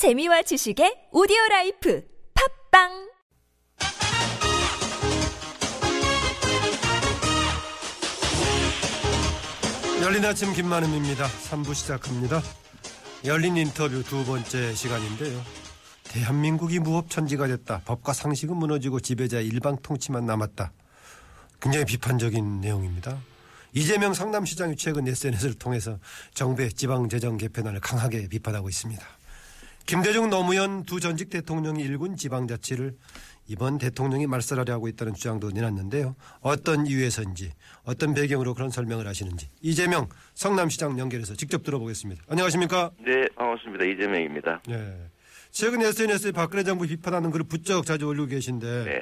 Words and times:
재미와 0.00 0.40
지식의 0.40 1.08
오디오 1.12 1.36
life 1.50 2.02
팟빵 2.70 2.88
열린 10.00 10.24
아침 10.24 10.54
김만흠입니다. 10.54 11.26
3부 11.26 11.74
시작합니다. 11.74 12.40
열린 13.26 13.58
인터뷰 13.58 14.02
두 14.02 14.24
번째 14.24 14.74
시간인데요. 14.74 15.38
대한민국이 16.04 16.78
무법천지가 16.78 17.48
됐다. 17.48 17.82
법과 17.84 18.14
상식은 18.14 18.56
무너지고 18.56 19.00
지배자의 19.00 19.46
일방 19.48 19.76
통치만 19.82 20.24
남았다. 20.24 20.72
굉장히 21.60 21.84
비판적인 21.84 22.62
내용입니다. 22.62 23.18
이재명 23.74 24.14
성남시장이 24.14 24.76
최근 24.76 25.06
SNS를 25.06 25.58
통해서 25.58 25.98
정부의 26.32 26.72
지방재정 26.72 27.36
개편안을 27.36 27.80
강하게 27.80 28.28
비판하고 28.28 28.70
있습니다. 28.70 29.19
김대중 29.90 30.30
노무현 30.30 30.84
두 30.84 31.00
전직 31.00 31.30
대통령이 31.30 31.82
일군 31.82 32.14
지방자치를 32.14 32.94
이번 33.48 33.76
대통령이 33.76 34.28
말살하려 34.28 34.72
하고 34.74 34.86
있다는 34.86 35.14
주장도 35.14 35.50
내놨는데요. 35.50 36.14
어떤 36.42 36.86
이유에서인지 36.86 37.50
어떤 37.82 38.14
배경으로 38.14 38.54
그런 38.54 38.70
설명을 38.70 39.08
하시는지 39.08 39.50
이재명 39.60 40.08
성남시장 40.34 40.96
연결해서 40.96 41.34
직접 41.34 41.64
들어보겠습니다. 41.64 42.22
안녕하십니까? 42.28 42.92
네, 43.04 43.26
반갑습니다. 43.34 43.84
이재명입니다. 43.84 44.62
네. 44.68 45.10
최근 45.50 45.82
SNS에 45.82 46.30
박근혜 46.30 46.62
정부 46.62 46.86
비판하는 46.86 47.32
글을 47.32 47.46
부쩍 47.48 47.84
자주 47.84 48.06
올리고 48.06 48.28
계신데 48.28 48.84
네. 48.84 48.96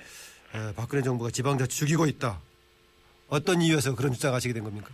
에, 0.59 0.73
박근혜 0.75 1.03
정부가 1.03 1.31
지방자치 1.31 1.77
죽이고 1.77 2.07
있다. 2.07 2.41
어떤 3.29 3.61
이유에서 3.61 3.95
그런 3.95 4.15
주장하시게 4.15 4.55
된 4.55 4.65
겁니까? 4.65 4.89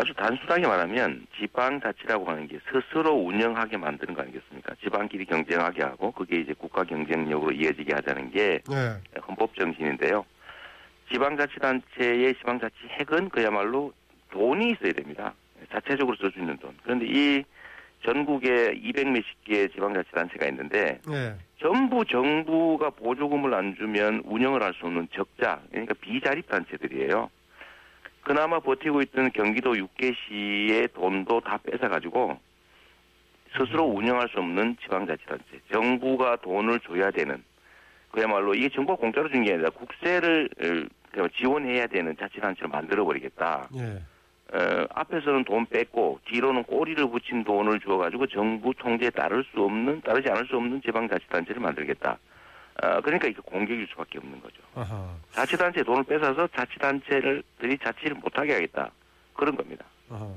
어, 0.00 0.02
아주 0.02 0.14
단순하게 0.14 0.66
말하면 0.66 1.26
지방자치라고 1.38 2.24
하는 2.26 2.48
게 2.48 2.58
스스로 2.70 3.12
운영하게 3.12 3.76
만드는 3.76 4.14
거 4.14 4.22
아니겠습니까? 4.22 4.74
지방끼리 4.82 5.26
경쟁하게 5.26 5.82
하고 5.82 6.10
그게 6.12 6.40
이제 6.40 6.54
국가 6.54 6.84
경쟁력으로 6.84 7.52
이어지게 7.52 7.94
하자는 7.94 8.30
게 8.30 8.60
네. 8.68 9.20
헌법 9.28 9.54
정신인데요. 9.54 10.24
지방자치단체의 11.12 12.34
지방자치 12.36 12.76
핵은 12.98 13.28
그야말로 13.28 13.92
돈이 14.30 14.72
있어야 14.72 14.92
됩니다. 14.92 15.34
자체적으로 15.70 16.16
써주는 16.16 16.56
돈. 16.58 16.74
그런데 16.82 17.06
이 17.08 17.44
전국에 18.04 18.72
200 18.76 19.08
몇십 19.08 19.44
개의 19.44 19.68
지방자치단체가 19.70 20.46
있는데 20.48 21.00
네. 21.06 21.34
전부 21.60 22.04
정부가 22.06 22.90
보조금을 22.90 23.52
안 23.52 23.76
주면 23.76 24.22
운영을 24.24 24.62
할 24.62 24.72
수 24.72 24.86
없는 24.86 25.08
적자, 25.12 25.60
그러니까 25.70 25.94
비자립 26.00 26.48
단체들이에요. 26.48 27.28
그나마 28.22 28.60
버티고 28.60 29.02
있던 29.02 29.32
경기도 29.32 29.72
6개시의 29.74 30.92
돈도 30.94 31.40
다 31.40 31.58
뺏어가지고 31.58 32.38
스스로 33.56 33.84
운영할 33.84 34.28
수 34.28 34.38
없는 34.38 34.76
지방자치단체, 34.82 35.60
정부가 35.72 36.36
돈을 36.36 36.80
줘야 36.80 37.10
되는 37.10 37.42
그야말로 38.12 38.54
이게 38.54 38.68
정부가 38.68 38.98
공짜로 39.00 39.28
준 39.28 39.42
게 39.44 39.54
아니라 39.54 39.70
국세를 39.70 40.48
어, 41.18 41.26
지원해야 41.36 41.86
되는 41.88 42.16
자치단체를 42.16 42.68
만들어버리겠다. 42.68 43.68
예. 43.76 44.02
어, 44.56 44.86
앞에서는 44.94 45.44
돈 45.44 45.66
뺐고 45.66 46.20
뒤로는 46.26 46.62
꼬리를 46.64 47.08
붙인 47.10 47.42
돈을 47.42 47.80
주어가지고 47.80 48.26
정부 48.28 48.72
통제에 48.74 49.10
따를 49.10 49.44
수 49.52 49.62
없는 49.62 50.02
따르지 50.02 50.28
않을 50.30 50.46
수 50.46 50.56
없는 50.56 50.82
지방자치단체를 50.82 51.60
만들겠다. 51.60 52.18
어, 52.82 53.00
그러니까 53.02 53.28
이게 53.28 53.38
공격일 53.44 53.86
수밖에 53.90 54.18
없는 54.18 54.40
거죠. 54.40 54.56
아하. 54.74 55.14
자치단체 55.32 55.82
돈을 55.82 56.04
뺏어서 56.04 56.48
자치단체들이 56.56 57.78
자치를 57.82 58.16
못하게 58.16 58.54
하겠다. 58.54 58.90
그런 59.34 59.56
겁니다. 59.56 59.84
아하. 60.10 60.28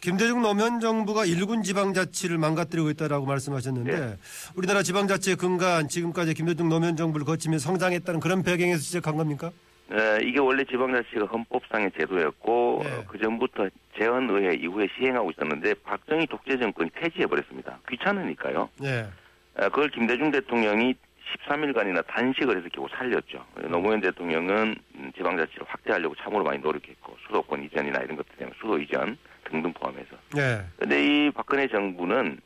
김대중 0.00 0.42
노무현 0.42 0.78
정부가 0.78 1.24
일군 1.24 1.62
지방자치를 1.62 2.38
망가뜨리고 2.38 2.90
있다라고 2.90 3.26
말씀하셨는데 3.26 3.98
네. 3.98 4.16
우리나라 4.54 4.82
지방자치의 4.82 5.36
근간 5.36 5.88
지금까지 5.88 6.34
김대중 6.34 6.68
노무현 6.68 6.94
정부를 6.94 7.26
거치며 7.26 7.58
성장했다는 7.58 8.20
그런 8.20 8.42
배경에서 8.44 8.78
시작한 8.78 9.16
겁니까? 9.16 9.50
어, 9.90 10.18
이게 10.22 10.38
원래 10.38 10.64
지방자치가 10.64 11.26
헌법상의 11.26 11.90
제도였고 11.98 12.80
네. 12.84 12.92
어, 12.92 13.04
그 13.08 13.18
전부터 13.18 13.68
재헌의회 13.98 14.54
이후에 14.56 14.86
시행하고 14.96 15.30
있었는데 15.32 15.74
박정희 15.82 16.26
독재 16.28 16.58
정권이 16.58 16.90
폐지해버렸습니다. 16.90 17.80
귀찮으니까요. 17.88 18.68
예. 18.84 19.08
어, 19.56 19.68
그걸 19.70 19.90
김대중 19.90 20.30
대통령이 20.30 20.94
13일간이나 21.36 22.06
단식을 22.06 22.56
해서 22.56 22.68
겨우 22.72 22.88
살렸죠. 22.88 23.44
노무현 23.68 24.00
대통령은 24.00 24.74
음, 24.96 25.12
지방자치를 25.16 25.66
확대하려고 25.66 26.14
참으로 26.16 26.44
많이 26.44 26.58
노력했고 26.58 27.16
수도권 27.26 27.64
이전이나 27.64 28.00
이런 28.00 28.16
것들 28.16 28.36
때문에 28.36 28.56
수도 28.58 28.78
이전 28.78 29.16
등등 29.44 29.72
포함해서. 29.72 30.16
예. 30.38 30.64
근데 30.78 31.04
이 31.04 31.30
박근혜 31.30 31.66
정부는 31.68 32.38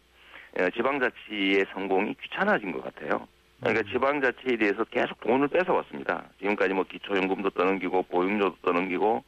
어, 0.58 0.70
지방자치의 0.70 1.66
성공이 1.72 2.16
귀찮아진 2.22 2.72
것 2.72 2.82
같아요. 2.84 3.26
그러니까 3.60 3.88
지방자치에 3.90 4.56
대해서 4.56 4.84
계속 4.84 5.20
돈을 5.20 5.48
뺏어왔습니다. 5.48 6.24
지금까지 6.40 6.74
뭐 6.74 6.84
기초연금도 6.84 7.50
떠넘기고 7.50 8.02
보육료도 8.04 8.56
떠넘기고 8.62 9.24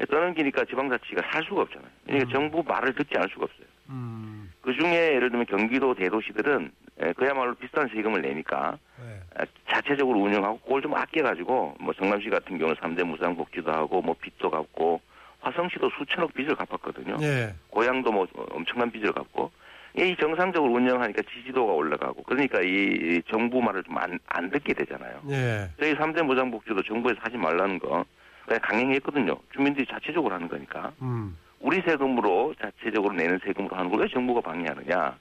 예, 0.00 0.04
떠넘기니까 0.06 0.64
지방자치가 0.64 1.22
살 1.30 1.44
수가 1.44 1.62
없잖아요. 1.62 1.90
그러니까 2.04 2.28
음. 2.28 2.32
정부 2.32 2.62
말을 2.66 2.94
듣지 2.94 3.10
않을 3.16 3.28
수가 3.32 3.44
없어요. 3.44 3.66
음. 3.90 4.52
그 4.60 4.72
중에 4.74 5.14
예를 5.14 5.30
들면 5.30 5.46
경기도 5.46 5.94
대도시들은 5.94 6.64
에, 6.64 6.83
그야말로 7.16 7.54
비싼 7.54 7.88
세금을 7.88 8.22
내니까 8.22 8.78
예. 9.02 9.42
에, 9.42 9.46
자체적으로 9.68 10.20
운영하고 10.20 10.58
그걸 10.60 10.82
좀 10.82 10.94
아껴가지고 10.94 11.76
뭐 11.80 11.92
성남시 11.98 12.30
같은 12.30 12.56
경우는 12.58 12.76
3대 12.80 13.02
무상 13.04 13.36
복지도 13.36 13.72
하고 13.72 14.00
뭐 14.00 14.14
빚도 14.20 14.50
갚고 14.50 15.00
화성시도 15.40 15.90
수천억 15.98 16.32
빚을 16.34 16.54
갚았거든요. 16.54 17.16
예. 17.20 17.54
고향도 17.70 18.12
뭐 18.12 18.26
엄청난 18.50 18.90
빚을 18.90 19.12
갚고 19.12 19.50
이 19.96 20.16
정상적으로 20.20 20.72
운영하니까 20.72 21.22
지지도가 21.22 21.72
올라가고 21.72 22.22
그러니까 22.24 22.60
이 22.62 23.20
정부 23.30 23.60
말을 23.60 23.82
좀 23.84 23.96
안 23.98 24.18
안 24.28 24.50
듣게 24.50 24.72
되잖아요. 24.74 25.20
예. 25.30 25.68
저희 25.78 25.94
3대 25.94 26.22
무상 26.22 26.50
복지도 26.50 26.82
정부에서 26.82 27.18
하지 27.22 27.36
말라는 27.36 27.78
거 27.78 28.04
그냥 28.46 28.60
강행했거든요. 28.62 29.36
주민들이 29.52 29.86
자체적으로 29.86 30.34
하는 30.34 30.48
거니까. 30.48 30.92
음. 31.02 31.36
우리 31.60 31.80
세금으로 31.82 32.54
자체적으로 32.60 33.14
내는 33.14 33.38
세금으로 33.44 33.74
하는 33.76 33.90
걸 33.90 34.00
왜 34.00 34.08
정부가 34.08 34.40
방해하느냐. 34.42 35.16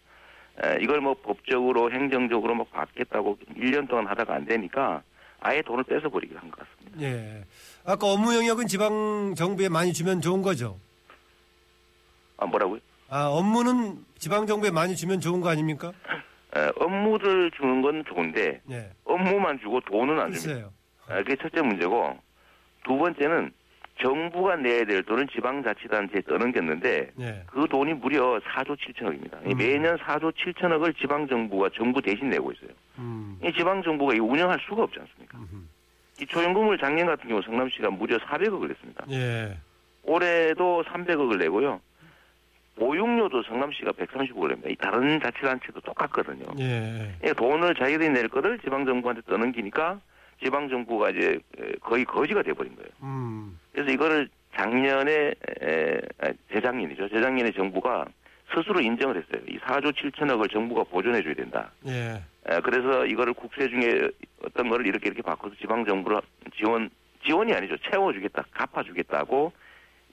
에, 0.62 0.78
이걸 0.82 1.02
뭐 1.02 1.16
법적으로 1.16 1.92
행정적으로 1.92 2.54
뭐 2.56 2.66
받겠다고 2.72 3.38
1년 3.58 3.88
동안 3.90 4.08
하다가 4.08 4.36
안 4.36 4.46
되니까 4.46 5.02
아예 5.40 5.62
돈을 5.62 5.84
뺏어버리기로 5.86 6.40
한 6.40 6.52
것 6.52 6.60
같습니다. 6.60 7.02
예. 7.02 7.44
아까 7.86 8.08
업무 8.08 8.34
영역은 8.36 8.68
지방 8.68 9.34
정부에 9.36 9.68
많이 9.70 9.92
주면 9.94 10.22
좋은 10.22 10.42
거죠. 10.42 10.80
아, 12.38 12.46
뭐라고요? 12.46 12.80
아, 13.10 13.26
업무는 13.28 14.04
지방 14.18 14.46
정부에 14.48 14.72
많이 14.72 14.96
주면 14.96 15.20
좋은 15.20 15.42
거 15.42 15.50
아닙니까? 15.50 15.92
에, 16.56 16.70
업무를 16.80 17.52
주는 17.58 17.82
건 17.82 18.04
좋은데 18.08 18.62
예. 18.72 18.92
업무만 19.06 19.60
주고 19.60 19.82
돈은 19.82 20.20
안 20.20 20.32
줍니다. 20.32 20.54
글쎄요. 20.54 20.74
아, 21.08 21.16
그게 21.24 21.36
첫째 21.36 21.62
문제고 21.62 22.18
두 22.86 22.96
번째는 22.98 23.52
정부가 24.02 24.56
내야 24.56 24.86
될 24.86 25.04
돈은 25.04 25.28
지방자치단체에 25.30 26.22
떠넘겼는데 26.22 27.12
예. 27.20 27.44
그 27.48 27.68
돈이 27.70 27.94
무려 27.94 28.40
4조 28.40 28.78
7천억입니다. 28.78 29.46
음. 29.46 29.58
매년 29.58 29.98
4조 29.98 30.34
7천억을 30.36 30.98
지방정부가 30.98 31.70
정부 31.76 32.02
대신 32.02 32.30
내고 32.30 32.52
있어요. 32.52 32.70
음. 32.98 33.38
이 33.44 33.52
지방정부가 33.54 34.16
이 34.16 34.20
운영할 34.20 34.60
수가 34.68 34.84
없지 34.84 35.00
않습니까? 35.00 35.38
음흠. 35.38 35.64
기초연금을 36.18 36.78
작년 36.78 37.08
같은 37.08 37.28
경우 37.30 37.42
성남시가 37.42 37.90
무려 37.92 38.18
400억을 38.18 38.68
냈습니다. 38.68 39.06
예. 39.12 39.58
올해도 40.04 40.84
300억을 40.84 41.38
내고요. 41.38 41.80
보육료도 42.76 43.44
성남시가 43.44 43.92
130억을 43.92 44.48
냅니다. 44.50 44.70
이 44.70 44.76
다른 44.76 45.20
자치단체도 45.20 45.82
똑같거든요. 45.82 46.46
예. 46.60 47.16
이 47.24 47.34
돈을 47.34 47.76
자기들이 47.76 48.10
낼 48.10 48.28
거를 48.28 48.58
지방정부한테 48.60 49.22
떠넘기니까 49.28 50.00
지방 50.44 50.70
정부가 50.70 51.10
이제 51.12 51.40
거의 51.82 52.06
거지가 52.06 52.44
돼버린 52.44 52.76
거예요. 52.76 52.90
음. 53.04 53.60
그래서 53.72 53.92
이거를 53.92 54.30
작년에 54.56 55.34
에, 55.62 56.00
아, 56.20 56.32
재작년이죠. 56.52 57.10
재작년에 57.10 57.52
정부가 57.52 58.06
스스로 58.54 58.82
인정을 58.82 59.16
했어요. 59.18 59.42
이 59.48 59.58
4조 59.60 59.94
7천억을 59.96 60.52
정부가 60.52 60.84
보존해 60.84 61.24
줘야 61.24 61.34
된다. 61.34 61.72
예. 61.88 62.22
에, 62.50 62.60
그래서 62.62 63.06
이거를 63.06 63.34
국세 63.34 63.68
중에 63.68 64.10
어떤 64.46 64.70
거를 64.70 64.86
이렇게 64.86 65.08
이렇게 65.08 65.22
바꿔서 65.22 65.56
지방 65.60 65.86
정부로 65.86 66.22
지원 66.56 66.90
지원이 67.26 67.54
아니죠. 67.54 67.76
채워 67.90 68.12
주겠다. 68.14 68.44
갚아 68.52 68.84
주겠다고 68.84 69.52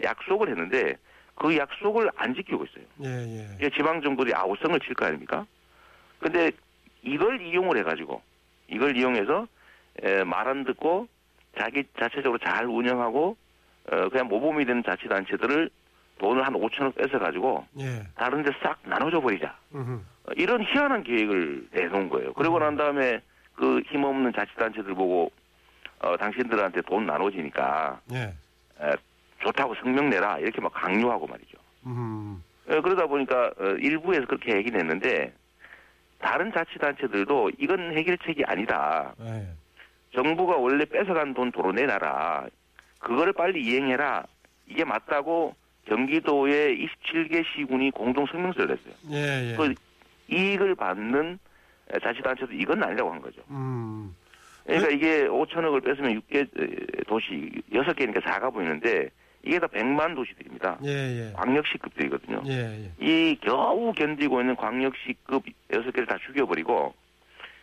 약속을 0.02 0.48
했는데 0.48 0.94
그 1.34 1.56
약속을 1.56 2.10
안 2.16 2.34
지키고 2.34 2.64
있어요. 2.64 2.84
예, 3.04 3.56
예. 3.60 3.70
지방 3.70 4.00
정부들이 4.00 4.34
아우성을 4.34 4.78
칠 4.80 4.94
거 4.94 5.06
아닙니까? 5.06 5.44
근데 6.18 6.50
이걸 7.02 7.40
이용을 7.42 7.76
해 7.78 7.82
가지고 7.82 8.22
이걸 8.68 8.96
이용해서 8.96 9.46
말 10.26 10.48
안 10.48 10.64
듣고 10.64 11.08
자기 11.58 11.84
자체적으로 11.98 12.38
잘 12.38 12.66
운영하고 12.66 13.36
어, 13.90 14.08
그냥 14.08 14.28
모범이 14.28 14.64
되는 14.64 14.82
자치단체들을 14.84 15.70
돈을 16.18 16.46
한 16.46 16.52
5천억 16.54 16.94
뺏어 16.96 17.18
가지고 17.18 17.66
예. 17.80 18.06
다른 18.14 18.42
데 18.42 18.50
싹 18.62 18.78
나눠줘 18.84 19.20
버리자. 19.20 19.56
어, 20.24 20.32
이런 20.36 20.62
희한한 20.62 21.02
계획을 21.02 21.68
내놓은 21.72 22.08
거예요. 22.10 22.32
그러고 22.34 22.58
난 22.58 22.76
다음에 22.76 23.20
그 23.54 23.80
힘없는 23.86 24.32
자치단체들 24.34 24.94
보고 24.94 25.30
어, 26.00 26.16
당신들한테 26.16 26.82
돈 26.82 27.06
나눠지니까 27.06 28.00
예. 28.12 28.34
에, 28.80 28.92
좋다고 29.40 29.74
성명 29.76 30.08
내라 30.10 30.38
이렇게 30.38 30.60
막 30.60 30.72
강요하고 30.72 31.26
말이죠. 31.26 31.58
음. 31.86 32.42
에, 32.68 32.80
그러다 32.80 33.06
보니까 33.06 33.50
어, 33.58 33.64
일부에서 33.80 34.26
그렇게 34.26 34.56
얘기는 34.56 34.78
했는데 34.78 35.32
다른 36.20 36.52
자치단체들도 36.52 37.52
이건 37.58 37.96
해결책이 37.96 38.44
아니다. 38.46 39.14
예. 39.22 39.48
정부가 40.14 40.56
원래 40.56 40.84
뺏어간 40.84 41.34
돈 41.34 41.52
도로 41.52 41.72
내놔라. 41.72 42.46
그거를 42.98 43.32
빨리 43.32 43.62
이행해라. 43.62 44.24
이게 44.66 44.84
맞다고 44.84 45.54
경기도의 45.86 46.86
27개 46.86 47.44
시군이 47.54 47.90
공동 47.90 48.26
성명서를 48.26 48.76
냈어요. 48.76 48.94
예, 49.12 49.52
예. 49.52 49.56
그 49.56 49.74
이익을 50.28 50.74
받는 50.74 51.38
자치단체도 52.02 52.52
이건 52.52 52.82
아니라고 52.82 53.12
한 53.12 53.20
거죠. 53.20 53.42
음. 53.50 54.14
그러니까 54.64 54.90
이게 54.90 55.26
5천억을 55.26 55.84
뺏으면 55.84 56.20
6개 56.20 57.06
도시 57.06 57.50
6개니까 57.72 58.22
4가 58.22 58.52
보이는데 58.52 59.08
이게 59.42 59.58
다 59.58 59.66
100만 59.66 60.14
도시들입니다. 60.14 60.78
예, 60.84 60.88
예. 60.90 61.32
광역시급들이거든요. 61.32 62.42
예, 62.46 62.84
예. 62.84 62.90
이 63.00 63.36
겨우 63.40 63.92
견디고 63.92 64.40
있는 64.40 64.54
광역시급 64.54 65.42
6개를 65.70 66.06
다 66.06 66.18
죽여버리고 66.26 66.94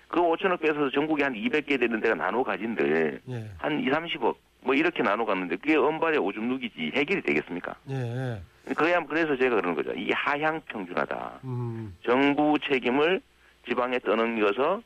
그 0.07 0.19
5천억 0.21 0.61
뺏어서 0.61 0.89
전국에 0.91 1.23
한 1.23 1.33
200개 1.33 1.79
되는 1.79 1.99
데가 1.99 2.15
나눠 2.15 2.43
가진들 2.43 3.21
예. 3.29 3.49
한 3.57 3.79
2, 3.79 3.89
30억 3.89 4.35
뭐 4.61 4.73
이렇게 4.73 5.03
나눠 5.03 5.25
갔는데 5.25 5.57
그게 5.57 5.75
엄발의 5.75 6.19
오줌 6.19 6.47
누기지 6.47 6.91
해결이 6.93 7.21
되겠습니까? 7.21 7.75
예, 7.89 7.95
예. 7.95 8.73
그야 8.73 8.99
그래서 9.05 9.35
제가 9.37 9.55
그러는 9.55 9.75
거죠. 9.75 9.93
이 9.93 10.11
하향 10.11 10.61
평준화다. 10.67 11.39
음. 11.45 11.95
정부 12.03 12.57
책임을 12.69 13.21
지방에 13.67 13.99
떠넘겨서 13.99 14.81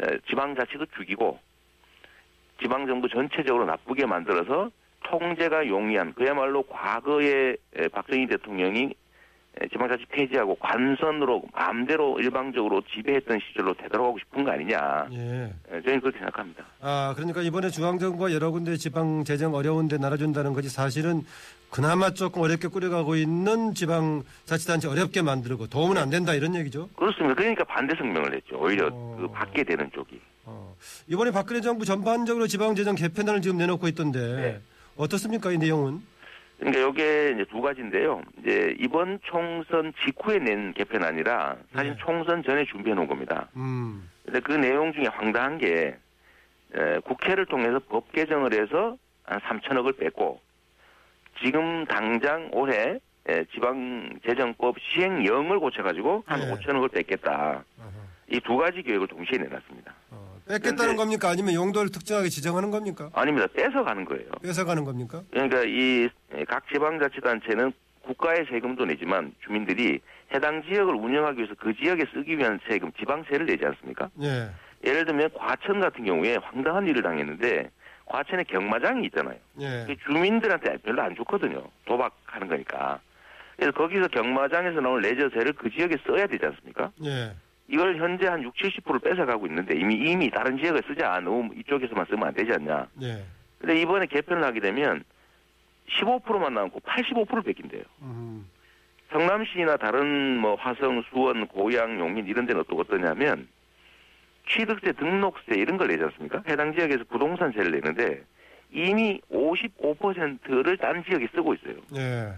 에, 0.00 0.18
지방 0.28 0.54
자치도 0.56 0.86
죽이고 0.96 1.38
지방 2.60 2.86
정부 2.86 3.08
전체적으로 3.08 3.66
나쁘게 3.66 4.06
만들어서 4.06 4.70
통제가 5.04 5.66
용이한 5.66 6.14
그야말로 6.14 6.62
과거에 6.62 7.56
에, 7.76 7.88
박정희 7.88 8.26
대통령이 8.26 8.82
에, 8.82 8.94
지방자치 9.70 10.04
폐지하고 10.10 10.56
관선으로 10.56 11.42
마음대로 11.52 12.18
일방적으로 12.18 12.82
지배했던 12.92 13.38
시절로 13.48 13.72
되돌아가고 13.74 14.18
싶은 14.18 14.44
거 14.44 14.50
아니냐. 14.50 15.06
예. 15.12 15.52
에, 15.70 15.82
저는 15.82 16.00
그렇게 16.00 16.18
생각합니다. 16.18 16.64
아, 16.80 17.12
그러니까 17.16 17.40
이번에 17.42 17.70
중앙정부가 17.70 18.32
여러 18.32 18.50
군데 18.50 18.76
지방 18.76 19.24
재정 19.24 19.54
어려운데 19.54 19.96
나눠준다는 19.98 20.52
것이 20.52 20.68
사실은 20.68 21.22
그나마 21.70 22.10
조금 22.10 22.42
어렵게 22.42 22.68
꾸려가고 22.68 23.16
있는 23.16 23.74
지방 23.74 24.22
자치단체 24.44 24.88
어렵게 24.88 25.22
만들고 25.22 25.68
도움은 25.68 25.98
안 25.98 26.10
된다 26.10 26.34
이런 26.34 26.54
얘기죠. 26.56 26.88
그렇습니다. 26.96 27.34
그러니까 27.34 27.64
반대 27.64 27.94
성명을 27.96 28.30
냈죠. 28.30 28.58
오히려 28.60 28.88
어. 28.92 29.16
그 29.20 29.28
받게 29.28 29.64
되는 29.64 29.90
쪽이. 29.92 30.20
어. 30.46 30.76
이번에 31.08 31.30
박근혜 31.30 31.60
정부 31.60 31.84
전반적으로 31.84 32.46
지방 32.46 32.74
재정 32.74 32.94
개편안을 32.94 33.40
지금 33.40 33.56
내놓고 33.56 33.88
있던데 33.88 34.18
네. 34.20 34.60
어떻습니까 34.96 35.50
이 35.52 35.58
내용은? 35.58 36.00
그러니까 36.58 36.88
이게 36.88 37.32
이제 37.34 37.44
두 37.50 37.60
가지인데요. 37.60 38.22
이제 38.40 38.74
이번 38.78 39.18
총선 39.22 39.92
직후에 40.04 40.38
낸 40.38 40.72
개편안이라 40.72 41.56
사실 41.74 41.90
네. 41.92 41.96
총선 41.98 42.42
전에 42.42 42.64
준비해 42.66 42.94
놓은 42.94 43.06
겁니다. 43.06 43.48
음. 43.56 44.08
근데 44.24 44.40
그 44.40 44.52
내용 44.52 44.92
중에 44.92 45.06
황당한 45.06 45.58
게 45.58 45.96
에, 46.74 46.98
국회를 47.00 47.46
통해서 47.46 47.80
법 47.88 48.10
개정을 48.12 48.52
해서 48.54 48.96
한 49.24 49.40
3천억을 49.40 49.98
뺐고 49.98 50.40
지금 51.42 51.84
당장 51.86 52.48
올해 52.52 52.98
에, 53.26 53.44
지방재정법 53.52 54.76
시행령을 54.80 55.58
고쳐가지고 55.58 56.24
한 56.26 56.40
네. 56.40 56.54
5천억을 56.54 56.92
뺐겠다. 56.92 57.64
어허. 57.78 57.90
이두 58.30 58.56
가지 58.56 58.82
계획을 58.82 59.08
동시에 59.08 59.38
내놨습니다. 59.38 59.83
어. 60.46 60.48
뺏겠다는 60.52 60.96
겁니까? 60.96 61.28
아니면 61.30 61.54
용도를 61.54 61.90
특정하게 61.90 62.28
지정하는 62.28 62.70
겁니까? 62.70 63.10
아닙니다. 63.14 63.46
뺏어가는 63.54 64.04
거예요. 64.04 64.30
뺏어가는 64.42 64.84
겁니까? 64.84 65.22
그러니까 65.30 65.62
이 65.64 66.08
각 66.48 66.66
지방자치단체는 66.72 67.72
국가의 68.02 68.44
세금도 68.50 68.84
내지만 68.86 69.32
주민들이 69.44 70.00
해당 70.34 70.62
지역을 70.64 70.94
운영하기 70.94 71.38
위해서 71.38 71.54
그 71.58 71.72
지역에 71.76 72.04
쓰기 72.12 72.36
위한 72.36 72.58
세금, 72.68 72.90
지방세를 72.98 73.46
내지 73.46 73.64
않습니까? 73.64 74.10
예. 74.20 74.50
예를 74.84 75.04
들면 75.06 75.30
과천 75.32 75.80
같은 75.80 76.04
경우에 76.04 76.36
황당한 76.42 76.86
일을 76.88 77.02
당했는데 77.02 77.70
과천에 78.06 78.42
경마장이 78.44 79.06
있잖아요. 79.06 79.36
예. 79.60 79.84
그게 79.86 79.96
주민들한테 80.04 80.76
별로 80.78 81.02
안 81.02 81.14
좋거든요. 81.14 81.62
도박하는 81.86 82.48
거니까. 82.48 82.98
그래서 83.56 83.72
거기서 83.72 84.08
경마장에서 84.08 84.80
나온 84.80 85.00
레저세를 85.00 85.52
그 85.54 85.70
지역에 85.70 85.96
써야 86.06 86.26
되지 86.26 86.44
않습니까? 86.44 86.90
예. 87.04 87.32
이걸 87.68 87.96
현재 87.96 88.26
한 88.26 88.42
6, 88.42 88.54
70% 88.54 89.02
뺏어가고 89.02 89.46
있는데 89.46 89.76
이미 89.76 89.94
이미 89.94 90.30
다른 90.30 90.58
지역에 90.58 90.80
쓰자. 90.86 91.20
너무 91.20 91.54
이쪽에서만 91.54 92.06
쓰면 92.06 92.28
안 92.28 92.34
되지 92.34 92.52
않냐. 92.52 92.86
예. 93.02 93.24
근데 93.58 93.80
이번에 93.80 94.06
개편을 94.06 94.44
하게 94.44 94.60
되면 94.60 95.04
15%만 95.88 96.52
남고 96.52 96.80
85%를 96.80 97.42
뺏긴대요. 97.42 97.82
음. 98.02 98.46
성남시나 99.10 99.76
다른 99.76 100.38
뭐 100.38 100.56
화성, 100.56 101.02
수원, 101.10 101.46
고양, 101.46 101.98
용인 101.98 102.26
이런 102.26 102.46
데는 102.46 102.62
어떠, 102.62 102.76
어떠냐면 102.76 103.48
취득세, 104.48 104.92
등록세 104.92 105.54
이런 105.54 105.76
걸 105.78 105.88
내지 105.88 106.02
않습니까? 106.04 106.42
해당 106.48 106.74
지역에서 106.74 107.04
부동산세를 107.04 107.70
내는데 107.70 108.22
이미 108.70 109.20
55%를 109.30 110.76
딴 110.78 111.04
지역에 111.04 111.28
쓰고 111.34 111.54
있어요. 111.54 111.76
예. 111.96 112.32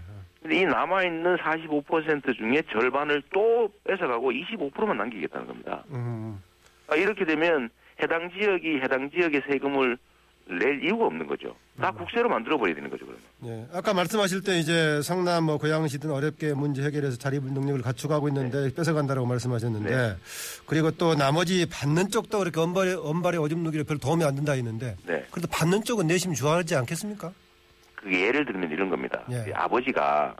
근데 0.47 0.61
이 0.61 0.65
남아있는 0.65 1.35
45% 1.35 2.37
중에 2.37 2.63
절반을 2.71 3.21
또 3.33 3.69
뺏어가고 3.83 4.31
25%만 4.31 4.95
남기겠다는 4.95 5.45
겁니다. 5.45 5.83
음. 5.91 6.41
아, 6.87 6.95
이렇게 6.95 7.25
되면 7.25 7.69
해당 8.01 8.31
지역이 8.31 8.79
해당 8.81 9.11
지역의 9.11 9.41
세금을 9.45 9.97
낼 10.49 10.81
이유가 10.81 11.07
없는 11.07 11.27
거죠. 11.27 11.53
다 11.77 11.91
국세로 11.91 12.29
만들어 12.29 12.57
버려야 12.57 12.75
되는 12.75 12.89
거죠, 12.89 13.05
그러면. 13.05 13.21
예. 13.43 13.67
아까 13.77 13.93
말씀하실 13.93 14.43
때 14.43 14.57
이제 14.57 15.01
성남 15.01 15.43
뭐 15.43 15.57
고양시든 15.57 16.09
어렵게 16.09 16.53
문제 16.53 16.81
해결해서 16.83 17.17
자립 17.17 17.43
능력을 17.43 17.81
갖추고 17.81 18.29
있는데 18.29 18.73
뺏어간다라고 18.73 19.27
말씀하셨는데 19.27 19.89
네. 19.93 20.15
그리고 20.65 20.91
또 20.91 21.15
나머지 21.15 21.67
받는 21.69 22.09
쪽도 22.09 22.39
그렇게 22.39 22.61
엄발에 22.61 22.93
엄발에 22.93 23.37
오줌 23.37 23.63
누기를 23.63 23.83
별 23.83 23.97
도움이 23.97 24.23
안 24.23 24.35
된다 24.35 24.53
했는데 24.53 24.95
네. 25.05 25.25
그래도 25.29 25.49
받는 25.51 25.83
쪽은 25.83 26.07
내심 26.07 26.33
좋아하지 26.33 26.77
않겠습니까? 26.77 27.33
그 27.97 28.11
예를 28.13 28.45
들면 28.45 28.71
이런 28.71 28.89
겁니다. 28.89 29.23
예. 29.29 29.43
그 29.45 29.51
아버지가 29.55 30.35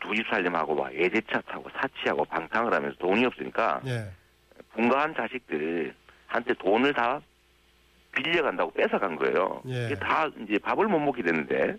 두 0.00 0.14
집 0.14 0.26
살림하고 0.28 0.74
막 0.74 0.92
외제차 0.92 1.40
타고 1.42 1.68
사치하고 1.76 2.24
방탕을 2.24 2.72
하면서 2.72 2.96
돈이 2.98 3.24
없으니까 3.26 3.80
예. 3.86 4.08
분가한 4.74 5.14
자식들한테 5.14 6.54
돈을 6.58 6.94
다 6.94 7.20
빌려간다고 8.14 8.70
뺏어간 8.72 9.16
거예요. 9.16 9.62
예. 9.68 9.86
이게 9.86 9.94
다 9.96 10.28
이제 10.42 10.58
밥을 10.58 10.86
못 10.86 10.98
먹게 11.00 11.22
되는데 11.22 11.76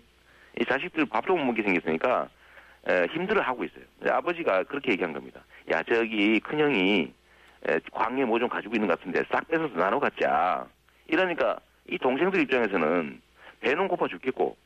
이 0.60 0.64
자식들 0.64 1.06
밥도 1.06 1.34
못 1.36 1.44
먹게 1.44 1.62
생겼으니까 1.62 2.28
에, 2.88 3.06
힘들어하고 3.12 3.64
있어요. 3.64 3.84
아버지가 4.06 4.64
그렇게 4.64 4.92
얘기한 4.92 5.12
겁니다. 5.14 5.40
야 5.70 5.82
저기 5.84 6.38
큰형이 6.40 7.12
에, 7.68 7.78
광에 7.92 8.24
뭐좀 8.26 8.48
가지고 8.48 8.74
있는 8.74 8.88
것 8.88 8.98
같은데 8.98 9.22
싹 9.32 9.48
뺏어서 9.48 9.74
나눠 9.76 9.98
갖자. 9.98 10.66
이러니까 11.06 11.58
이 11.88 11.98
동생들 11.98 12.40
입장에서는 12.42 13.20
배는 13.60 13.88
고파 13.88 14.06
죽겠고 14.08 14.56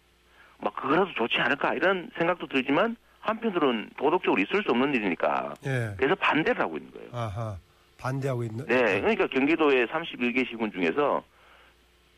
막 0.60 0.74
그거라도 0.74 1.12
좋지 1.14 1.36
않을까 1.38 1.74
이런 1.74 2.10
생각도 2.18 2.46
들지만 2.46 2.96
한편으로는 3.20 3.90
도덕적으로 3.96 4.40
있을 4.40 4.62
수 4.62 4.70
없는 4.70 4.94
일이니까 4.94 5.54
예. 5.66 5.94
그래서 5.96 6.14
반대를 6.16 6.60
하고 6.60 6.76
있는 6.76 6.92
거예요. 6.92 7.08
아하. 7.12 7.56
반대하고 7.98 8.44
있는. 8.44 8.64
네, 8.66 9.00
그러니까 9.00 9.26
경기도의 9.26 9.86
31개 9.88 10.48
시군 10.48 10.70
중에서 10.72 11.22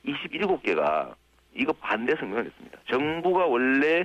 27개가 0.04 1.14
이거 1.54 1.72
반대 1.72 2.14
성명을 2.16 2.44
냈습니다. 2.44 2.78
정부가 2.90 3.46
원래 3.46 4.04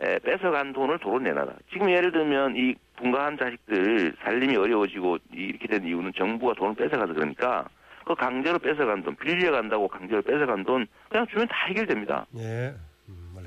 에, 0.00 0.18
뺏어간 0.20 0.72
돈을 0.72 0.98
도로 0.98 1.18
내놔라. 1.18 1.52
지금 1.72 1.90
예를 1.90 2.12
들면 2.12 2.56
이 2.56 2.74
분가한 2.96 3.38
자식들 3.38 4.14
살림이 4.22 4.56
어려워지고 4.56 5.18
이렇게 5.32 5.66
된 5.66 5.84
이유는 5.84 6.12
정부가 6.16 6.54
돈을 6.54 6.74
뺏어가서 6.74 7.12
그러니까 7.12 7.66
그 8.04 8.14
강제로 8.14 8.58
뺏어간 8.58 9.02
돈, 9.02 9.16
빌려간다고 9.16 9.88
강제로 9.88 10.22
뺏어간 10.22 10.64
돈 10.64 10.86
그냥 11.08 11.26
주면 11.26 11.48
다 11.48 11.66
해결됩니다. 11.66 12.26
예. 12.36 12.74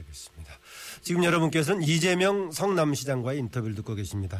음, 0.10 0.14
알겠습니다. 0.14 0.54
지금 1.02 1.24
여러분께서는 1.24 1.84
이재명 1.84 2.52
성남시장과의 2.52 3.40
인터뷰를 3.40 3.76
듣고 3.76 3.96
계십니다. 3.96 4.40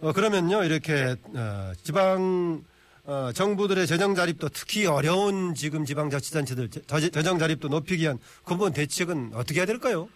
어, 0.00 0.12
그러면요, 0.12 0.64
이렇게, 0.64 1.16
어, 1.34 1.72
지방, 1.82 2.62
어, 3.04 3.32
정부들의 3.32 3.86
재정 3.86 4.14
자립도 4.14 4.48
특히 4.50 4.86
어려운 4.86 5.54
지금 5.54 5.84
지방자치단체들 5.84 6.70
재- 6.70 7.10
재정 7.10 7.38
자립도 7.38 7.68
높이기 7.68 8.02
위한 8.04 8.18
근본 8.44 8.72
대책은 8.72 9.32
어떻게 9.34 9.60
해야 9.60 9.66
될까요? 9.66 10.08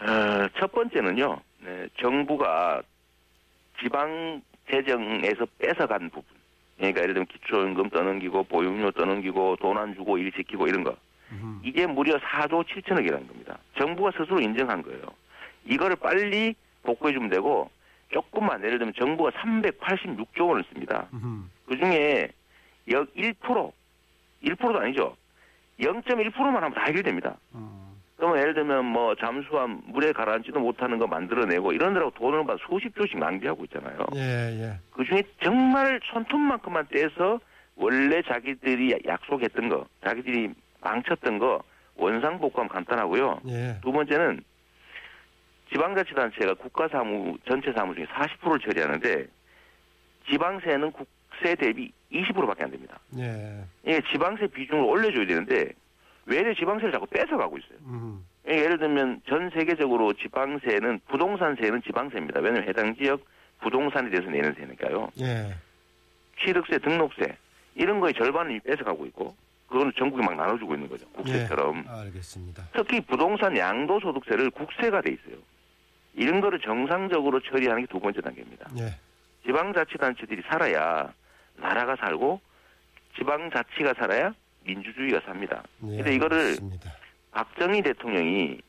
어, 0.00 0.46
첫 0.58 0.72
번째는요, 0.72 1.40
네, 1.62 1.88
정부가 2.00 2.82
지방 3.82 4.42
재정에서 4.70 5.46
뺏어간 5.58 6.10
부분. 6.10 6.24
그러니까 6.76 7.00
예를 7.02 7.14
들면 7.14 7.26
기초연금 7.28 7.90
떠넘기고 7.90 8.44
보육료 8.44 8.90
떠넘기고 8.90 9.56
돈 9.60 9.76
안 9.78 9.94
주고 9.94 10.18
일 10.18 10.30
시키고 10.36 10.66
이런 10.66 10.84
거. 10.84 10.94
음, 11.32 11.60
이게 11.64 11.86
무려 11.86 12.16
4조 12.18 12.64
7천억이라는 12.66 13.26
겁니다. 13.28 13.58
정부가 13.78 14.12
스스로 14.12 14.40
인정한 14.40 14.82
거예요. 14.82 15.02
이거를 15.64 15.96
빨리 15.96 16.54
복구해 16.82 17.12
주면 17.12 17.30
되고 17.30 17.70
조금만 18.12 18.62
예를 18.64 18.78
들면 18.78 18.94
정부가 18.96 19.30
386조 19.30 20.48
원을 20.48 20.64
씁니다. 20.72 21.06
음, 21.12 21.50
그 21.66 21.76
중에 21.76 22.28
역 22.88 23.12
1%, 23.14 23.72
1%도 24.44 24.78
아니죠. 24.78 25.16
0.1%만 25.80 26.56
하면 26.56 26.72
다 26.72 26.84
해결됩니다. 26.84 27.36
음, 27.54 28.00
그러면 28.16 28.38
예를 28.38 28.54
들면 28.54 28.84
뭐 28.84 29.14
잠수함 29.16 29.82
물에 29.86 30.12
가라앉지도 30.12 30.60
못하는 30.60 30.98
거 30.98 31.06
만들어내고 31.06 31.72
이런 31.72 31.92
데라고 31.92 32.12
돈을 32.12 32.46
받아 32.46 32.58
수십 32.68 32.94
조씩 32.94 33.18
낭비하고 33.18 33.64
있잖아요. 33.64 33.98
예, 34.14 34.20
예. 34.20 34.78
그 34.92 35.04
중에 35.04 35.22
정말 35.42 36.00
손톱만큼만 36.12 36.86
떼서 36.88 37.40
원래 37.74 38.22
자기들이 38.22 39.00
약속했던 39.06 39.68
거, 39.68 39.86
자기들이 40.02 40.54
망쳤던 40.86 41.38
거 41.38 41.62
원상 41.96 42.38
복구하면 42.38 42.68
간단하고요. 42.68 43.40
예. 43.48 43.76
두 43.82 43.90
번째는 43.90 44.42
지방자치단체가 45.72 46.54
국가사무 46.54 47.38
전체 47.48 47.72
사무 47.72 47.94
중에 47.94 48.06
40%를 48.06 48.60
처리하는데 48.60 49.26
지방세는 50.30 50.92
국세 50.92 51.54
대비 51.56 51.92
20%밖에 52.12 52.64
안 52.64 52.70
됩니다. 52.70 52.98
예. 53.18 53.64
이게 53.84 54.00
지방세 54.12 54.46
비중을 54.46 54.84
올려줘야 54.84 55.26
되는데 55.26 55.72
왜 56.26 56.54
지방세를 56.54 56.92
자꾸 56.92 57.06
뺏어가고 57.06 57.58
있어요. 57.58 57.78
음. 57.86 58.24
예, 58.48 58.58
예를 58.58 58.78
들면 58.78 59.22
전 59.28 59.50
세계적으로 59.50 60.12
지방세는 60.12 61.00
부동산세는 61.08 61.82
지방세입니다. 61.82 62.40
왜냐하면 62.40 62.68
해당 62.68 62.94
지역 62.94 63.24
부동산에 63.60 64.10
대해서 64.10 64.30
내는 64.30 64.54
세니까요. 64.54 65.08
예. 65.20 65.54
취득세, 66.38 66.78
등록세 66.78 67.36
이런 67.74 67.98
거의 68.00 68.14
절반을 68.14 68.60
뺏어가고 68.60 69.06
있고 69.06 69.34
그거는 69.68 69.92
전국에 69.96 70.24
막 70.24 70.36
나눠주고 70.36 70.74
있는 70.74 70.88
거죠. 70.88 71.06
국세처럼. 71.10 71.84
예. 71.86 71.90
알겠습니다. 72.00 72.68
특히 72.72 73.00
부동산 73.00 73.56
양도소득세를 73.56 74.50
국세가 74.50 75.00
돼 75.00 75.12
있어요. 75.12 75.36
이런 76.14 76.40
거를 76.40 76.60
정상적으로 76.60 77.40
처리하는 77.40 77.82
게 77.82 77.88
두 77.90 78.00
번째 78.00 78.20
단계입니다. 78.20 78.70
예. 78.78 78.94
지방자치단체들이 79.44 80.42
살아야 80.48 81.12
나라가 81.56 81.96
살고 81.96 82.40
지방자치가 83.16 83.94
살아야 83.94 84.32
민주주의가 84.64 85.20
삽니다. 85.26 85.62
예. 85.88 85.96
근데 85.96 86.14
이거를 86.14 86.38
알겠습니다. 86.38 86.92
박정희 87.32 87.82
대통령이 87.82 88.60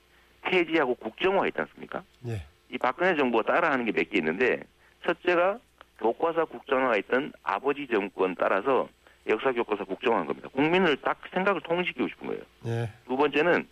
폐지하고 0.43 0.95
국정화했지 0.95 1.59
않습니까? 1.61 2.03
예. 2.27 2.43
이 2.69 2.77
박근혜 2.77 3.15
정부가 3.15 3.43
따라하는 3.53 3.85
게 3.85 3.91
몇 3.91 4.09
개 4.09 4.17
있는데 4.17 4.61
첫째가 5.05 5.59
교과서 5.99 6.45
국정화했던 6.45 7.33
아버지 7.43 7.87
정권 7.87 8.35
따라서 8.35 8.87
역사 9.29 9.51
교과서 9.51 9.83
국정화한 9.85 10.25
겁니다. 10.27 10.49
국민을 10.49 10.97
딱 10.97 11.19
생각을 11.33 11.61
통시키고 11.61 12.07
싶은 12.07 12.27
거예요. 12.27 12.41
예. 12.67 12.89
두 13.07 13.17
번째는 13.17 13.67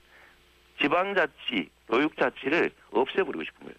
지방자치, 0.81 1.69
교육자치를 1.89 2.71
없애버리고 2.91 3.43
싶은 3.43 3.67
거예요. 3.67 3.75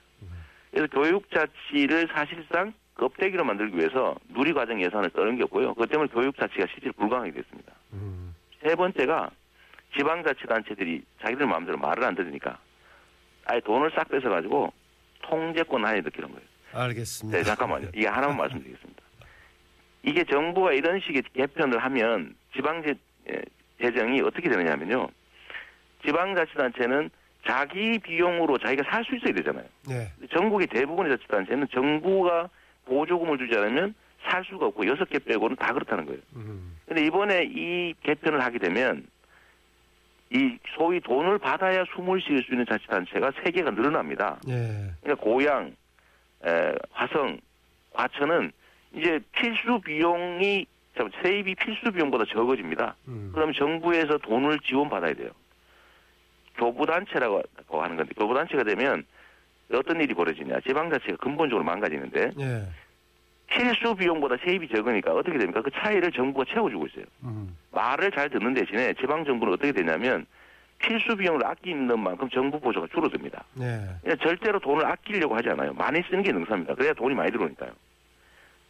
그래서 0.71 0.87
교육자치를 0.89 2.09
사실상 2.13 2.73
껍데기로 2.95 3.45
만들기 3.45 3.77
위해서 3.77 4.15
누리과정 4.29 4.81
예산을 4.83 5.11
떠넘겼고요. 5.11 5.75
그것 5.75 5.89
때문에 5.89 6.09
교육자치가 6.11 6.67
실질 6.73 6.93
불가능하게 6.93 7.33
됐습니다. 7.33 7.73
음. 7.93 8.35
세 8.63 8.75
번째가 8.75 9.31
지방자치단체들이 9.97 11.03
자기들 11.23 11.47
마음대로 11.47 11.79
말을 11.79 12.05
안 12.05 12.15
들으니까 12.15 12.59
아예 13.47 13.61
돈을 13.61 13.91
싹 13.95 14.09
뺏어가지고 14.09 14.73
통제권 15.23 15.85
안에 15.85 16.01
넣기는 16.01 16.29
거예요. 16.29 16.47
알겠습니다. 16.73 17.39
네, 17.39 17.45
잠깐만요. 17.45 17.89
이게 17.95 18.07
하나만 18.07 18.37
말씀드리겠습니다. 18.39 18.86
이게 20.07 20.23
정부가 20.25 20.73
이런 20.73 21.01
식의 21.01 21.23
개편을 21.35 21.79
하면 21.79 22.35
지방재 22.55 22.95
에, 23.29 23.43
재정이 23.83 24.21
어떻게 24.23 24.49
되느냐면요. 24.49 25.09
지방자치단체는 26.05 27.11
자기 27.47 27.99
비용으로 27.99 28.57
자기가 28.59 28.89
살 28.89 29.05
수 29.05 29.17
있어야 29.17 29.35
되잖아요. 29.35 29.65
예. 29.91 30.09
전국의 30.33 30.69
대부분의 30.69 31.17
자치단체는 31.19 31.67
정부가 31.73 32.49
보조금을 32.87 33.37
주지 33.39 33.59
않으면 33.59 33.95
살 34.29 34.45
수가 34.45 34.67
없고 34.67 34.87
여섯 34.87 35.09
개 35.11 35.19
빼고는 35.19 35.57
다 35.57 35.73
그렇다는 35.73 36.07
거예요. 36.07 36.21
음. 36.37 36.77
근데 36.87 37.05
이번에 37.05 37.45
이 37.45 37.95
개편을 38.03 38.41
하게 38.43 38.59
되면 38.59 39.07
이 40.31 40.57
소위 40.77 41.01
돈을 41.01 41.39
받아야 41.39 41.85
숨을 41.95 42.21
쉴수 42.21 42.53
있는 42.53 42.65
자치단체가 42.69 43.33
세 43.43 43.51
개가 43.51 43.73
늘어납니다. 43.73 44.39
예. 44.49 44.91
그러니까 45.03 45.25
고양, 45.25 45.75
에, 46.45 46.73
화성, 46.93 47.39
과천은 47.93 48.53
이제 48.97 49.21
필수 49.33 49.79
비용이 49.81 50.67
잠- 50.97 51.11
세입이 51.23 51.55
필수 51.57 51.93
비용보다 51.93 52.25
적어집니다. 52.25 52.97
음. 53.09 53.31
그러면 53.35 53.55
정부에서 53.55 54.17
돈을 54.19 54.59
지원받아야 54.61 55.13
돼요. 55.15 55.31
교부단체라고 56.57 57.43
하는 57.69 57.97
건데 57.97 58.13
교부단체가 58.17 58.65
되면 58.65 59.05
어떤 59.73 60.01
일이 60.01 60.15
벌어지냐 60.15 60.61
지방자치가 60.61 61.17
근본적으로 61.17 61.65
망가지는데 61.65 62.31
예. 62.41 62.63
필수 63.49 63.95
비용보다 63.95 64.37
세입이 64.45 64.69
적으니까 64.69 65.13
어떻게 65.13 65.37
됩니까? 65.39 65.61
그 65.61 65.71
차이를 65.71 66.11
정부가 66.13 66.45
채워주고 66.53 66.87
있어요. 66.87 67.05
음. 67.25 67.55
말을 67.73 68.11
잘 68.13 68.31
듣는 68.31 68.55
대신에 68.55 68.95
지방 68.95 69.25
정부는 69.25 69.53
어떻게 69.55 69.73
되냐면 69.73 70.25
필수 70.79 71.15
비용을 71.17 71.45
아끼는 71.45 71.99
만큼 72.01 72.29
정부 72.31 72.59
보조가 72.59 72.87
줄어듭니다. 72.93 73.45
예. 73.61 73.81
그러니까 74.03 74.17
절대로 74.27 74.59
돈을 74.61 74.87
아끼려고 74.87 75.37
하지 75.37 75.51
않아요. 75.51 75.75
많이 75.75 76.03
쓰는 76.09 76.23
게 76.23 76.33
능사입니다. 76.33 76.75
그래야 76.75 76.93
돈이 76.95 77.15
많이 77.15 77.31
들어오니까요. 77.33 77.71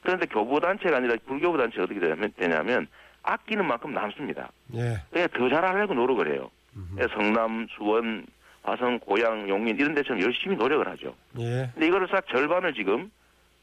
그런데 0.07 0.25
교부 0.27 0.61
단체가 0.61 0.99
아니라 0.99 1.17
불교부 1.27 1.59
단체가 1.59 1.83
어떻게 1.83 1.99
되냐면, 1.99 2.33
되냐면 2.37 2.87
아끼는 3.25 3.67
만큼 3.67 3.93
남습니다. 3.93 4.49
예. 4.75 4.99
그래야 5.11 5.27
더 5.27 5.49
잘하려고 5.49 5.95
노력을 5.95 6.33
해요. 6.33 6.49
음. 6.77 6.89
그래서 6.95 7.13
성남, 7.15 7.67
수원, 7.77 8.25
화성, 8.63 9.01
고양, 9.01 9.49
용인 9.49 9.77
이런 9.77 9.95
데처럼 9.97 10.23
열심히 10.23 10.55
노력을 10.55 10.87
하죠. 10.87 11.13
예. 11.41 11.69
근데 11.75 11.89
이거를 11.89 12.07
싹 12.09 12.25
절반을 12.29 12.73
지금 12.75 13.11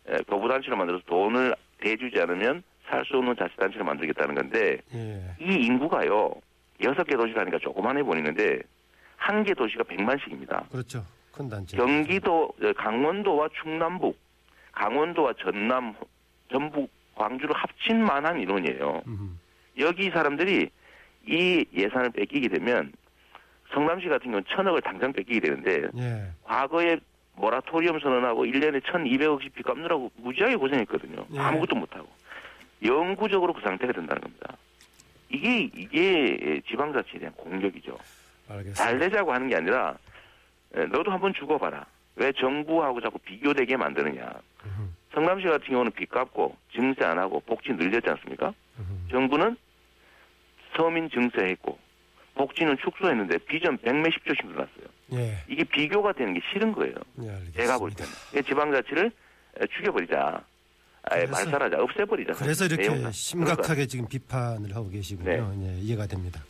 에, 0.09 0.17
교부 0.27 0.50
단체로 0.50 0.75
만들어서 0.75 1.01
돈을 1.05 1.55
대주지 1.79 2.19
않으면 2.19 2.62
살 2.89 3.05
수 3.05 3.15
없는 3.15 3.38
자치단체를 3.38 3.85
만들겠다는 3.85 4.35
건데 4.35 4.77
예. 4.93 5.21
이 5.39 5.45
인구가요 5.65 6.33
여섯 6.83 7.03
개 7.05 7.15
도시라니까 7.15 7.59
조그만해 7.59 8.03
보이는데 8.03 8.59
한 9.15 9.45
개 9.45 9.53
도시가 9.53 9.83
100만씩입니다. 9.85 10.69
그렇죠. 10.69 11.05
큰 11.31 11.47
단체. 11.47 11.77
경기도 11.77 12.51
어, 12.62 12.73
강원도와 12.75 13.47
충남북, 13.62 14.19
강원도와 14.73 15.31
전남, 15.41 15.95
전북, 16.53 16.89
광주를 17.15 17.55
합친 17.55 18.03
만한 18.03 18.39
인원이에요. 18.39 19.01
음. 19.07 19.39
여기 19.79 20.12
사람들이 20.12 20.69
이 21.27 21.65
예산을 21.74 22.12
뺏기게 22.12 22.48
되면 22.50 22.93
성남시 23.74 24.07
같은 24.07 24.25
경우는 24.25 24.43
천억을 24.50 24.81
당장 24.81 25.12
뺏기게 25.12 25.39
되는데 25.39 25.88
예. 25.98 26.27
과거에 26.43 26.98
모라토리엄 27.36 28.00
선언하고 28.00 28.45
1년에 28.45 28.81
1,200억씩 28.83 29.51
빚 29.53 29.63
갚느라고 29.63 30.12
무지하게 30.17 30.55
고생했거든요. 30.57 31.25
예. 31.33 31.39
아무것도 31.39 31.75
못하고. 31.75 32.07
영구적으로 32.83 33.53
그 33.53 33.62
상태가 33.62 33.93
된다는 33.93 34.22
겁니다. 34.22 34.55
이게, 35.29 35.62
이게 35.75 36.62
지방자치에 36.69 37.19
대한 37.19 37.33
공격이죠. 37.33 37.98
알겠습니다. 38.50 38.83
잘 38.83 39.00
되자고 39.00 39.33
하는 39.33 39.48
게 39.48 39.55
아니라, 39.55 39.98
에, 40.75 40.86
너도 40.86 41.10
한번 41.10 41.33
죽어봐라. 41.33 41.83
왜 42.17 42.31
정부하고 42.33 43.01
자꾸 43.01 43.17
비교되게 43.19 43.75
만드느냐. 43.77 44.31
음. 45.13 45.15
성남시 45.15 45.48
같은 45.48 45.67
경우는 45.67 45.91
빚 45.91 46.10
갚고 46.10 46.55
증세 46.75 47.03
안 47.05 47.17
하고 47.20 47.39
복지 47.41 47.72
늘렸지 47.72 48.10
않습니까? 48.10 48.53
음. 48.79 49.08
정부는 49.12 49.55
서민 50.75 51.10
증세했고 51.10 51.77
복지는 52.36 52.75
축소했는데 52.84 53.38
비전 53.39 53.77
100몇십 53.77 54.25
조씩 54.25 54.48
늘었어요. 54.48 54.88
예. 55.13 55.38
이게 55.48 55.63
비교가 55.63 56.12
되는 56.13 56.34
게 56.34 56.39
싫은 56.51 56.72
거예요. 56.72 56.96
예. 57.22 57.38
제가 57.55 57.77
볼 57.77 57.91
때는. 57.91 58.12
지방자치를 58.43 59.12
에, 59.62 59.65
죽여버리자. 59.77 60.43
아예 61.12 61.25
그래서- 61.25 61.32
말살하자. 61.46 61.77
없애버리자. 61.84 62.34
그래서 62.34 62.65
이렇게 62.65 62.84
내용상. 62.88 63.12
심각하게 63.12 63.86
지금 63.86 64.08
비판을 64.08 64.74
하고 64.75 64.89
계시군요. 64.89 65.53
네. 65.58 65.75
예, 65.75 65.79
이해가 65.82 66.08
됩니다. 66.08 66.41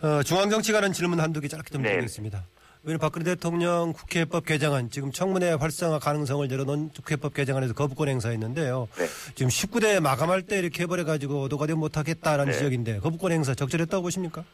어, 0.00 0.22
중앙정치관은 0.22 0.92
질문 0.94 1.20
한두 1.20 1.40
개 1.42 1.48
짧게 1.48 1.68
좀 1.70 1.82
네. 1.82 1.90
드리겠습니다. 1.90 2.38
왜 2.38 2.59
냐면 2.82 2.98
박근혜 2.98 3.24
대통령 3.24 3.92
국회법 3.92 4.46
개정안 4.46 4.88
지금 4.88 5.12
청문회 5.12 5.52
활성화 5.52 5.98
가능성을 5.98 6.50
열어놓은 6.50 6.88
국회법 6.90 7.34
개정안에서 7.34 7.74
거부권 7.74 8.08
행사했는데요. 8.08 8.88
네. 8.96 9.04
지금 9.34 9.50
19대 9.50 10.00
마감할 10.00 10.42
때 10.42 10.58
이렇게 10.58 10.84
해버려가지고 10.84 11.48
노가대 11.48 11.74
못하겠다라는 11.74 12.46
네. 12.46 12.52
지적인데 12.52 13.00
거부권 13.00 13.32
행사 13.32 13.54
적절했다고 13.54 14.02
보십니까? 14.02 14.44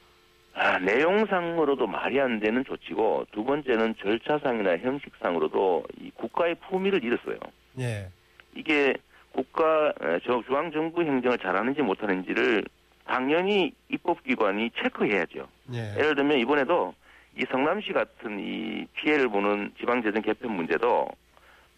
아, 0.55 0.79
내용상으로도 0.81 1.87
말이 1.87 2.19
안 2.21 2.41
되는 2.41 2.65
조치고 2.65 3.27
두 3.31 3.45
번째는 3.45 3.95
절차상이나 4.03 4.79
형식상으로도 4.79 5.85
이 6.01 6.11
국가의 6.17 6.57
품위를 6.69 7.05
잃었어요. 7.05 7.39
예. 7.79 8.09
이게 8.57 8.95
국가 9.31 9.93
저 10.25 10.43
중앙정부 10.47 11.03
행정을 11.03 11.39
잘하는지 11.39 11.83
못하는지를 11.83 12.65
당연히 13.05 13.73
입법기관이 13.91 14.71
체크해야죠. 14.83 15.47
예. 15.75 15.95
예를 15.99 16.17
들면 16.17 16.39
이번에도 16.39 16.95
이 17.37 17.45
성남시 17.51 17.93
같은 17.93 18.39
이 18.41 18.87
피해를 18.95 19.29
보는 19.29 19.73
지방재정 19.79 20.23
개편 20.23 20.53
문제도 20.53 21.07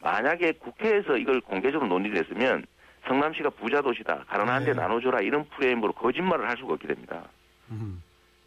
만약에 0.00 0.52
국회에서 0.52 1.16
이걸 1.16 1.40
공개적으로 1.40 1.88
논의를 1.88 2.18
했으면 2.18 2.64
성남시가 3.06 3.50
부자 3.50 3.80
도시다. 3.82 4.24
가난 4.28 4.48
한대 4.48 4.72
네. 4.72 4.80
나눠줘라. 4.80 5.20
이런 5.20 5.44
프레임으로 5.50 5.92
거짓말을 5.92 6.48
할 6.48 6.56
수가 6.58 6.74
없게 6.74 6.86
됩니다. 6.88 7.24
음. 7.70 8.02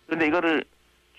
그런데 0.05 0.27
이거를 0.27 0.63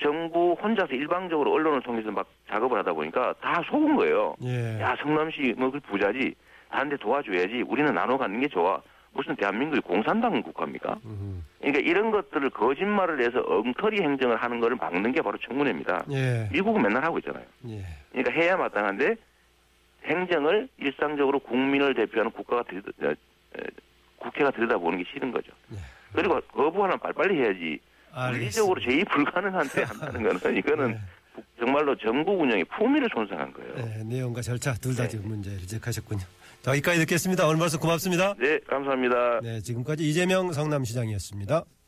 정부 0.00 0.54
혼자서 0.62 0.94
일방적으로 0.94 1.52
언론을 1.52 1.82
통해서 1.82 2.11
막 2.11 2.26
작업을 2.49 2.78
하다 2.78 2.92
보니까 2.94 3.34
다 3.40 3.62
속은 3.68 3.96
거예요. 3.96 4.34
예. 4.42 4.80
야 4.80 4.96
성남시 5.02 5.54
뭐 5.58 5.70
그 5.70 5.80
부자지. 5.80 6.34
다른데 6.70 6.96
도와줘야지. 6.96 7.64
우리는 7.66 7.92
나눠 7.94 8.16
갖는 8.16 8.40
게 8.40 8.49
좋아. 8.49 8.80
무슨 9.14 9.37
대한민국이 9.37 9.81
공산당 9.81 10.42
국가입니까? 10.42 10.99
음. 11.04 11.45
그러니까 11.61 11.81
이런 11.81 12.11
것들을 12.11 12.50
거짓말을 12.50 13.23
해서 13.23 13.42
엉터리 13.47 14.02
행정을 14.02 14.37
하는 14.37 14.61
것을 14.61 14.76
막는 14.76 15.12
게 15.12 15.21
바로 15.21 15.38
청문회입니다. 15.38 16.04
예. 16.11 16.49
미국은 16.52 16.83
맨날 16.83 17.04
하고 17.04 17.19
있잖아요. 17.19 17.45
예. 17.69 17.85
그러니까 18.11 18.33
해야 18.33 18.57
마땅한데 18.57 19.16
행정을 20.04 20.69
일상적으로 20.78 21.38
국민을 21.40 21.95
대표하는 21.95 22.33
국가가 22.33 22.62
들여다, 22.64 22.90
어, 23.02 23.11
어, 23.11 23.62
국회가 24.19 24.50
들여다보는 24.50 24.99
게 24.99 25.04
싫은 25.12 25.31
거죠. 25.31 25.52
네. 25.69 25.78
그리고 26.12 26.40
거부하면 26.40 26.99
빨리빨리 26.99 27.40
해야지. 27.40 27.81
물리적으로 28.14 28.81
제의 28.81 29.04
불가능한데 29.04 29.83
한다는 29.85 30.23
거는 30.23 30.57
이거는 30.57 30.90
네. 30.90 30.99
정말로 31.59 31.97
전국 31.97 32.40
운영의 32.40 32.64
품위를 32.64 33.09
손상한 33.14 33.52
거예요. 33.52 33.75
네, 33.76 34.04
내용과 34.04 34.42
절차 34.42 34.75
둘다 34.75 35.04
네. 35.04 35.09
지금 35.09 35.28
문제를 35.28 35.59
지적하셨군요. 35.61 36.21
자, 36.62 36.71
여기까지 36.71 37.00
듣겠습니다. 37.00 37.47
오늘 37.47 37.59
말씀 37.59 37.81
고맙습니다. 37.81 38.35
네, 38.38 38.61
감사합니다. 38.69 39.40
네, 39.42 39.61
지금까지 39.61 40.09
이재명 40.09 40.52
성남시장이었습니다. 40.52 41.64